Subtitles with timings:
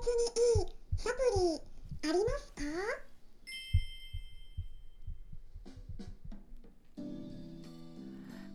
[0.00, 1.16] にいいサプ
[2.04, 2.62] リありますか？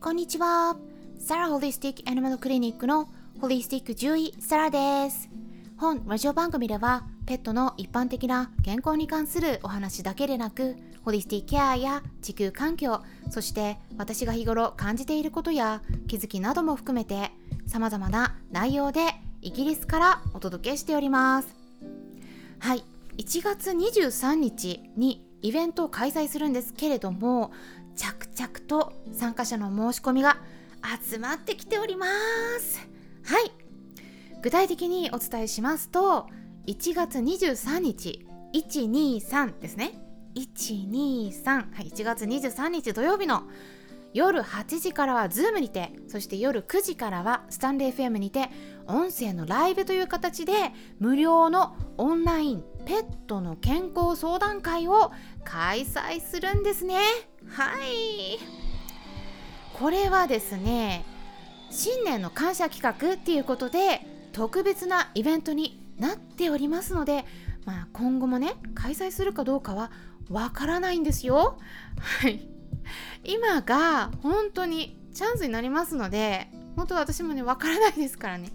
[0.00, 0.76] こんにちは。
[1.18, 3.08] サラホリスティックアニマルクリニックの
[3.40, 5.28] ホリスティック獣医サラです。
[5.76, 17.32] 本ラジオ番組ではペットの一般的な健康に関するお話だけでなく、ホリスティックケアや地球環境、そして私が日頃感じていることや気づきなども含めて
[17.66, 19.00] 様々な内容で
[19.44, 21.54] イギリスからお届けしております。
[22.60, 22.82] はい、
[23.18, 27.52] 1月23日にイベントを開催するんですけれども
[27.94, 30.38] 着々と参加者の申し込みが
[31.06, 32.06] 集まってきておりま
[32.58, 32.88] す。
[33.26, 33.52] はい。
[34.40, 36.26] 具体的にお伝えしますと
[36.66, 39.92] 1月23日123ですね。
[40.36, 41.90] 123はい。
[41.90, 43.42] 1月23日土曜日の
[44.14, 48.48] 夜8時からは Zoom にてそして夜9時からはスタンレー FM にて
[48.86, 50.52] 音声のライブという形で
[50.98, 55.12] 無料のオンラインペットの健康相談会を
[55.44, 56.96] 開催するんですね。
[57.48, 58.38] はい。
[59.72, 61.04] これはですね
[61.70, 67.24] 新年の感謝企画っていうことで特別なイベントになっておりますので、
[67.64, 69.90] まあ、今後もね開催するかどうかは
[70.30, 71.58] わからないんですよ。
[71.98, 72.48] はい。
[73.24, 78.50] 今が本当にチャンスになりますので本当私もねわからないですからね。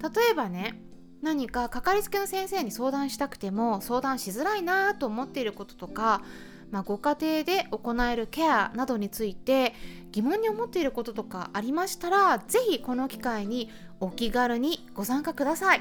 [0.00, 0.80] 例えばね
[1.22, 6.22] 何かかかりつけの先生に相談したくても相談しづらいなと思っていることとか、
[6.70, 9.74] まあ、ご家庭で行えるケアなどについて
[10.12, 13.70] 疑問に思っていることとかありましたら是非この機会に
[14.00, 15.80] お気軽にご参加ください。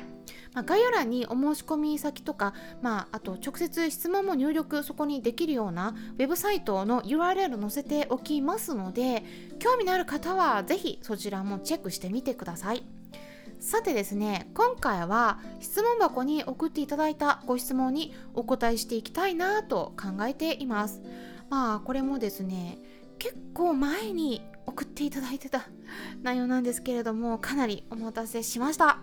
[0.53, 9.23] まあ、概要欄にお申し込み先とか、まあ、あと直接質問も入力そこにできるようなウェブサイトの URL 載せておきますので
[9.59, 12.83] 興味のある方は是非そちらもチェックしてみてください。
[13.59, 21.01] さてですね今回は質問箱に送っていただいたご質問にお答えしていきたいなと考えています
[21.49, 22.79] まあこれもですね
[23.17, 25.67] 結構前に送っていただいてた
[26.23, 28.99] 内容なんですけれどもかなりお待たせしました。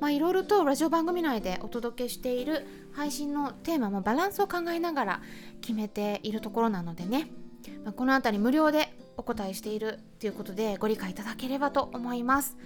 [0.00, 5.22] まあいろいろとラジオ番組内でお届けしている配信のテーマもバランスを考えながら
[5.60, 7.30] 決めているところなのでね、
[7.84, 12.56] まあ、この辺り無料でお答えしているということでご理解いただければと思います。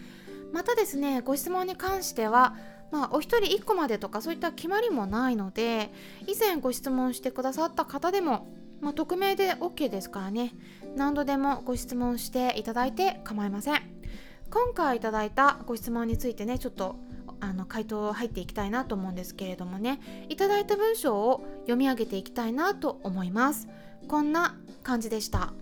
[0.52, 2.54] またですねご質問に関しては
[2.94, 5.90] まあ、お一人1個までとかそういった決まりもないので
[6.28, 8.46] 以前ご質問してくださった方でも、
[8.84, 10.52] まあ、匿名で OK ですからね。
[10.94, 13.82] 何度でもご質問していただいて構いません。
[14.50, 16.96] 今回いただいたご質問についてねちょっと
[17.40, 20.26] あの回答入っていきたいなと思うんですけれどもね。
[20.28, 23.68] いただいた文章を読み上げていきたいなと思います。
[24.06, 25.54] こんな感じでした。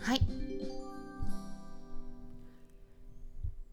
[0.00, 0.20] はい。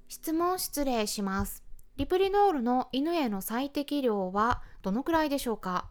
[0.07, 1.63] 質問失礼します。
[1.97, 5.89] リプリノールの犬への最適量はどのくらいでしょうか？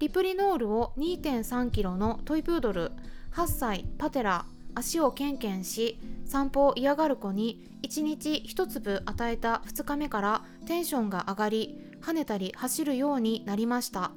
[0.00, 2.90] リプリノールを 2.3kg のトイプードル
[3.32, 4.44] 8歳パテラ
[4.74, 14.10] 足をケンケンし散歩を嫌がる子に1日1粒与えた2日目からテンションが上がり跳ねたり走るようになりました。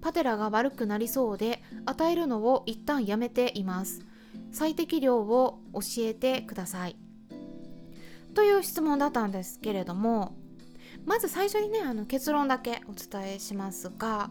[0.00, 4.02] パテラが悪くなりそうで与えるのを一旦やめています。
[4.52, 6.96] 最適量を教えてください。
[8.34, 10.36] という質問だったんですけれども
[11.04, 14.30] まず最初にねあの結論だけお伝えしますが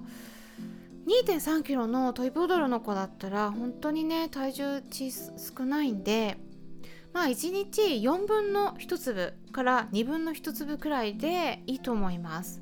[1.08, 6.38] 2.3kg のトイプードルの子だったら本当にね体重少ないんで
[7.14, 12.62] まあ1日4分の1粒から2分の1粒くらいでいいと思います。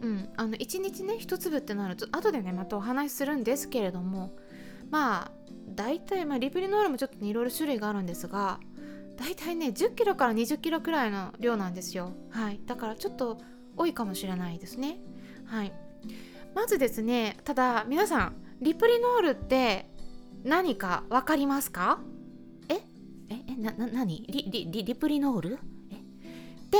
[0.00, 4.36] うん、あの1日ね1粒ってなると後でねまたお話しするんですけれども
[4.90, 5.30] まあ
[5.68, 8.58] 大体、まあ、リプリノールもちょっとねいろいろ種類があるんですが
[9.16, 12.12] 大体ね10キロから20キロくらいの量なんですよ。
[12.30, 12.60] はい。
[12.66, 13.40] だからちょっと
[13.76, 14.98] 多いかもしれないですね。
[15.46, 15.72] はい。
[16.54, 19.86] まずですねただ皆さんリプリノールって
[20.44, 22.00] 何か分かりますか？
[22.68, 22.74] え？
[23.28, 23.42] え？
[23.48, 23.56] え？
[23.56, 24.22] なな何？
[24.28, 25.58] リリリリプリノール？
[25.90, 25.94] え？
[25.96, 25.98] っ
[26.70, 26.78] て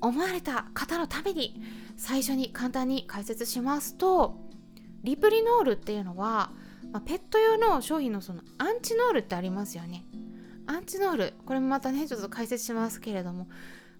[0.00, 1.60] 思われた方のために
[1.96, 4.36] 最初に簡単に解説しますと
[5.02, 6.52] リプリノールっていうのは、
[6.92, 10.04] まあ、ペット用の商品のそのアンチノールってありますよね。
[10.66, 13.48] アンチノールこれもまたねちょっと解説しますけれども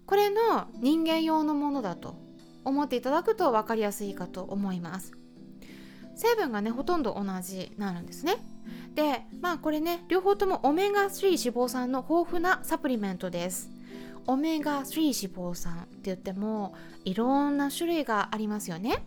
[0.05, 2.15] これの人間用のものだと
[2.63, 5.13] 思っていただくと分かりやすいかと思います。
[6.15, 8.35] 成分がねほとんど同じなんですね。
[8.95, 13.69] でまあこれね両方ともオメガ3脂肪酸の豊富なサプリメントです。
[14.27, 16.75] オメガ3脂肪酸って言っても
[17.05, 19.03] いろんな種類がありますよね。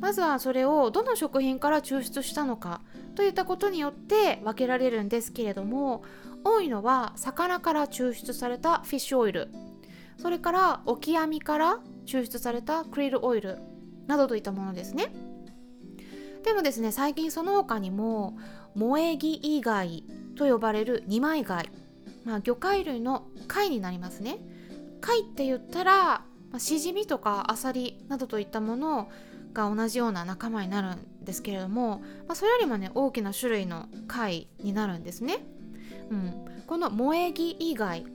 [0.00, 2.80] まずはそれをどの食品から抽出したのか
[3.14, 6.02] といったことによって分けられるんですけれども
[6.42, 9.48] 多いのは魚から抽出されたフィッシュオイル。
[10.16, 13.58] それからオキアミから抽出されたクリルオイル
[14.06, 15.12] などといったものですね。
[16.44, 18.36] でもですね最近その他にも
[18.74, 20.04] 萌え木以外
[20.34, 21.70] と呼ばれる二枚貝、
[22.24, 24.38] まあ、魚介類の貝になりますね。
[25.00, 29.10] 貝って言ったら、まあ、シジミとかアサリなどといったもの
[29.52, 35.44] が同じような仲間になるんですけれども、まあ、それよりもね大きな種類の貝になるんですね、
[36.10, 38.06] うん、この萌え木以外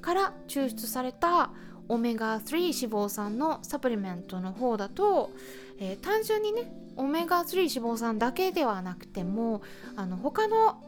[0.00, 1.52] から抽出された
[1.88, 5.30] オメガ3脂肪酸のサプリメントの方だと、
[5.78, 9.62] えー、単純にねオメガ3脂肪酸だけではなくても
[9.96, 10.82] あの他の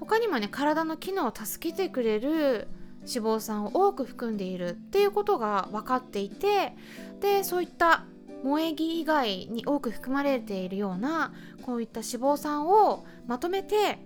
[0.00, 2.68] 他にもね体の機能を助けてくれる
[3.00, 6.74] 脂肪酸を多く含んでいるっていうことが分かっていて
[7.20, 8.04] でそういった
[8.42, 11.32] 萌え木以外に多く含まれているような
[11.62, 13.98] こういった脂肪酸をまとめて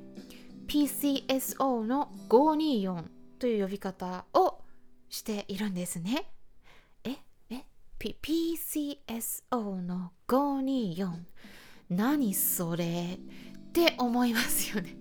[0.69, 3.05] PCSO の524
[3.39, 4.62] という呼び方を
[5.13, 6.25] しているんですね。
[7.05, 7.19] え
[7.51, 7.65] え
[8.01, 11.11] ?PCSO の524
[11.91, 14.97] 何それって思いますよね。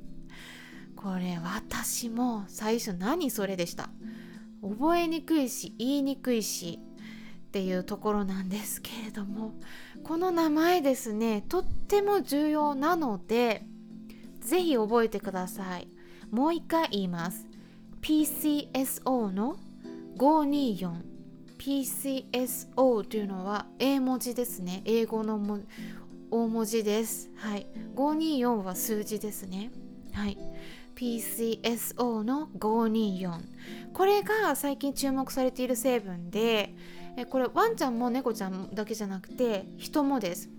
[0.98, 3.90] これ私も最初何それでした。
[4.62, 6.80] 覚えにくいし言いにくいし
[7.48, 9.54] っていうところなんですけれども
[10.04, 13.66] この名前ですねとっても重要なので
[14.40, 15.88] ぜひ覚えてください
[16.30, 17.48] もう一回言います
[18.04, 19.58] PCSO の
[20.22, 24.84] 524PCSO というのは英文字ですね。
[24.86, 25.58] 英語のも
[26.30, 27.32] 大文字です。
[27.36, 27.66] はい。
[27.96, 29.72] 524は数字ですね。
[30.14, 30.38] はい。
[30.96, 33.40] PCSO の524
[33.94, 36.76] これが最近注目されている成分で
[37.18, 40.52] えこれワンちゃんも猫ちゃんだけじゃなくて人もです。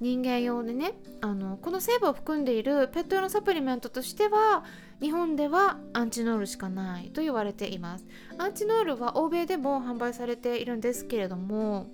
[0.00, 4.64] 人間用でねあのこの成分を含んでいるペット用のサプリメントとしては
[5.00, 8.06] 日本ではアンチノールしかないと言われています。
[8.36, 11.86] アンチノールは欧米でも販売されているんですけれども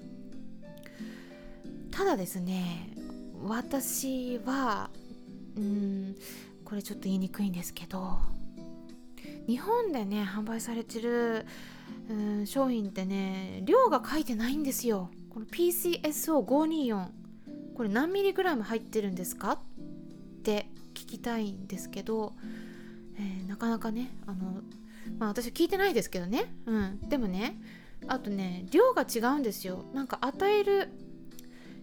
[1.91, 2.91] ただですね
[3.43, 4.91] 私は
[5.57, 6.17] うん
[6.65, 8.19] これちょっと言いにくいんですけど
[9.47, 11.47] 日本でね販売されてる
[12.11, 15.11] うん商品ってね量が書いてないんですよ。
[15.31, 17.24] この PCSO524
[17.75, 19.53] これ何ミリグラム入ってるんですか？
[19.53, 19.59] っ
[20.43, 22.32] て聞きたいんですけど、
[23.19, 24.62] えー、なかなかねあの
[25.19, 26.55] まあ私聞いてないですけどね。
[26.67, 27.00] うん。
[27.09, 27.61] でもね
[28.06, 29.85] あとね量が違うんですよ。
[29.93, 30.88] なんか与える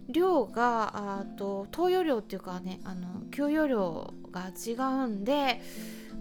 [0.08, 4.72] 量があと投与量っていうかねあの給与量が違
[5.04, 5.60] うんで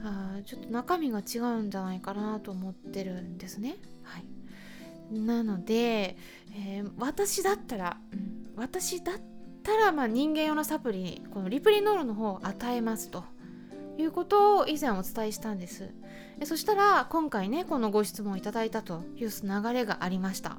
[0.03, 3.77] あちょっと中身が違うんじゃないかなと思ってるんですね。
[4.03, 6.18] はい、なので、
[6.56, 7.97] えー、私だったら、
[8.56, 9.25] 私だったら
[9.93, 13.23] まあ人間用のサプリこのリプリノールの方を与えますと。
[13.97, 15.89] いうことを以前お伝えしたんです。
[16.39, 20.57] でそしたら今回ねこのご質問いただいたという流れがありました。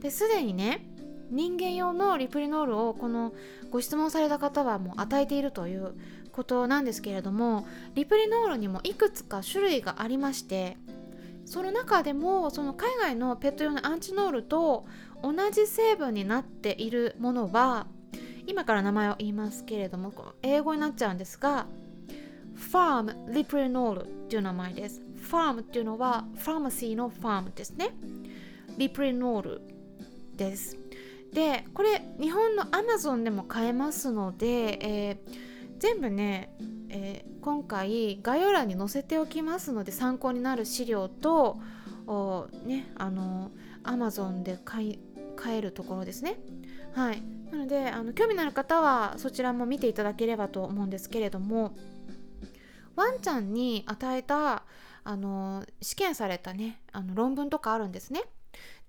[0.00, 0.86] ですでにね
[1.30, 3.32] 人間用のリプリノールをこの
[3.70, 5.94] ご質問された方はもう与えているという
[6.32, 10.76] ことなんですけれどもリプリノールにもいくつか種類がありまして
[11.44, 14.86] その中でもその海外のペット用のアンチノールと
[15.22, 17.86] 同じ成分になっているものは
[18.50, 20.12] 今から名前を言いますけれども
[20.42, 21.66] 英語になっちゃうんですが
[22.54, 25.00] ファームリプリノールっていう名前です。
[25.16, 27.94] ファームっていうのはファーマシーのファームですね。
[28.76, 29.62] リプリノール
[30.36, 30.76] です。
[31.32, 36.54] でこれ日本のアマゾンでも買えますので、えー全部ね、
[36.90, 41.58] えー、今回概要欄に載せておきますので参考になる資料と
[42.66, 43.50] ねあの
[43.82, 44.98] Amazon で買
[45.36, 46.38] 買えるところですね。
[46.92, 47.22] はい。
[47.50, 51.74] なのであの興味のある方はそちらも見ていただければと思うんですけれども
[52.96, 54.64] ワンちゃんに与えた
[55.02, 58.22] あの試験されたねあの論文とかあるんですね。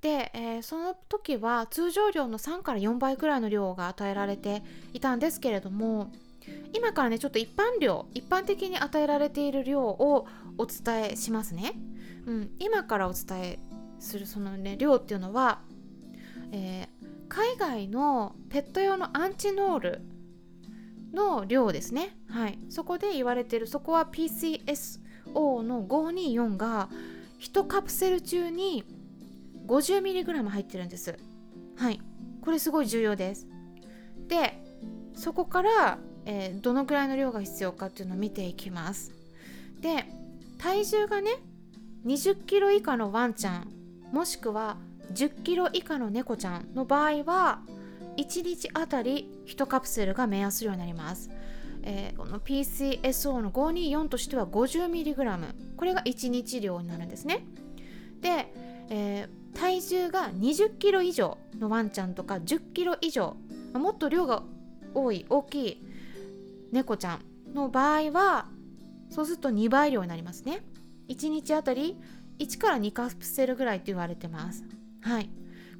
[0.01, 4.63] で、えー、その時は通常量の3から4倍くらいの量が与えられて
[4.93, 6.11] いたんですけれども
[6.73, 10.25] 今からねちょっと一般量一般的に与えられている量を
[10.57, 11.73] お伝えしますね、
[12.25, 13.59] うん、今からお伝え
[13.99, 15.59] するそのね量っていうのは、
[16.51, 17.00] えー、
[17.31, 20.01] 海外のペット用のアンチノール
[21.13, 22.17] の量ですね。
[22.27, 22.59] はい。
[22.69, 26.89] そこで言われてるそこは PCSO の524が
[27.39, 28.83] 1カプセル中に
[29.65, 31.17] 50mg 入ってるんです。
[31.77, 32.01] はい。
[32.41, 33.47] これすごい重要です。
[34.27, 34.61] で
[35.13, 39.11] そこからえー、どのくらいの量が必要かっていうのを見ていきます。
[39.79, 40.05] で
[40.57, 41.31] 体重がね
[42.05, 43.71] 20キロ以下のワンちゃん
[44.11, 44.77] もしくは
[45.11, 47.61] 10キロ以下の猫ちゃんの場合は
[48.17, 51.29] 1日あたり1カプセルが目安量になります、
[51.83, 57.45] えー、この PCSO の524としては 50mg これが1日量になるんですね。
[58.21, 58.53] で、
[58.89, 63.35] えー体重が20キロ以上のワンちゃんとか10キロ以上
[63.73, 64.43] もっと量が
[64.93, 65.85] 多い大きい
[66.71, 68.47] 猫ちゃんの場合は
[69.09, 70.63] そうすると2倍量になりますね。
[71.09, 71.97] 1日あたり
[72.39, 74.63] 1から2カプセルぐらいって言われてます。
[75.01, 75.29] はい。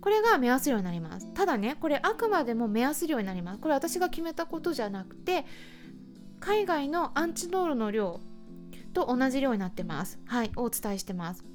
[0.02, 1.32] これが目安量になります。
[1.34, 3.60] ただねこれあくまでも目安量になります。
[3.60, 5.46] これ私が決めたことじゃなくて
[6.40, 8.20] 海外のアンチドールの量
[8.94, 10.20] と同じ量になってます。
[10.26, 11.51] はいお伝えしてます。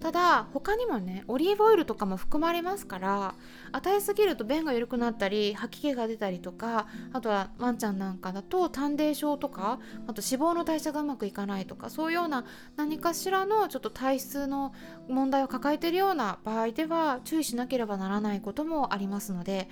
[0.00, 3.34] ただ他にもねオリーブオイルとかも含まれますから
[3.72, 12.44] 与えすぎると便が緩くなったり吐き気が出たりとかあとはワンちゃんなんかだと胆泥症とかあと脂肪の代謝がうまくいかないとかそういうような
[12.76, 14.74] 何かしらのちょっと体質の
[15.08, 19.68] 問題を抱えているような場合では注意しなければならないこともありますので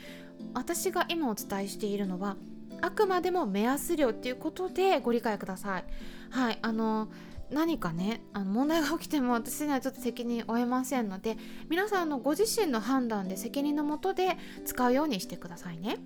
[0.54, 2.36] 私が今お伝えしているのは
[2.80, 5.84] あくまでも目安量っていうことでご理解ください。
[6.30, 7.08] はいあの
[7.50, 11.36] 何かねあの問題が起きても私にはちょっと責任負えませんので
[11.68, 15.98] 皆さんのご自身の判断で責任のもとで使うようにしてくださいね。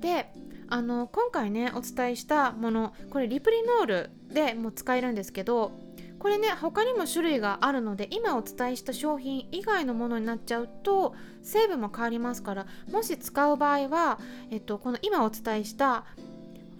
[0.00, 0.30] で
[0.70, 5.72] あの今回ねお伝えしたものこれリプリノールでも使えるんですけど
[6.18, 14.18] これね他にも種類があるので今お伝えした商品以外のものになっちゃうと成分も変わりますからもし使う場合は、
[14.50, 16.04] えっと、この今お伝えした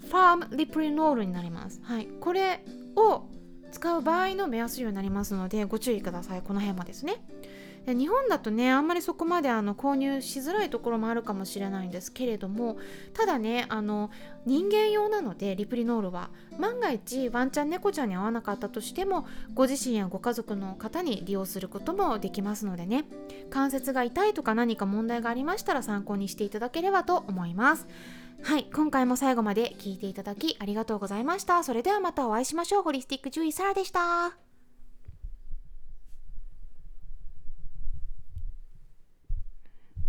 [0.09, 1.81] ファームリプリノールになります。
[1.85, 2.65] はい、これ
[2.97, 3.25] を
[3.71, 6.43] 使う場合の目安量になりますのでご注意ください。
[6.43, 7.23] この辺もですね。
[7.87, 12.77] で日本だとねあんまりそこまであの購入しづらいところもあるかもしれないんですけれども
[13.15, 14.11] ただねあの
[14.45, 23.05] 人間用なのでリプリノールは万が一ワンちゃん猫ちゃんに合わなかったとしてもご自身やご家族の方に利用することもできますのでね。
[23.49, 27.87] 関節が痛いとか何か問題がありましたら参考にしていただければと思います。
[28.43, 31.63] はい今回も最後まで聞いていただきありがとうございました。
[31.65, 32.83] それではまたお会いしましょう。
[32.83, 34.48] ホリスティック獣医サラでした。